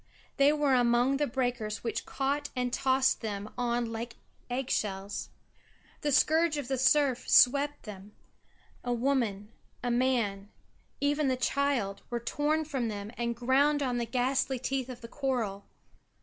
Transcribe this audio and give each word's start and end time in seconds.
They 0.37 0.51
were 0.51 0.73
among 0.73 1.17
the 1.17 1.27
breakers 1.27 1.83
which 1.83 2.07
caught 2.07 2.49
and 2.55 2.73
tossed 2.73 3.21
them 3.21 3.53
on 3.55 3.91
like 3.91 4.15
eggshells. 4.49 5.29
The 6.01 6.11
scourge 6.11 6.57
of 6.57 6.67
the 6.67 6.79
surf 6.79 7.29
swept 7.29 7.83
them; 7.83 8.13
a 8.83 8.91
woman, 8.93 9.51
a 9.83 9.91
man 9.91 10.49
even 11.01 11.27
the 11.27 11.37
child, 11.37 12.01
were 12.09 12.19
torn 12.19 12.65
from 12.65 12.87
them 12.87 13.11
and 13.15 13.35
ground 13.35 13.83
on 13.83 13.99
the 13.99 14.07
ghastly 14.07 14.57
teeth 14.57 14.89
of 14.89 15.01
the 15.01 15.07
coral. 15.07 15.67